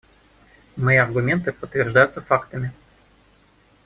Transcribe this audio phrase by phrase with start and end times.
[0.77, 2.73] Мои аргументы подтверждаются фактами.